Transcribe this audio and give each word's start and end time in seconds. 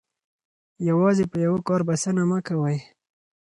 یوازې 0.89 1.25
په 1.31 1.37
یوه 1.45 1.59
کار 1.67 1.81
بسنه 1.89 2.23
مه 2.29 2.39
کوئ. 2.47 2.77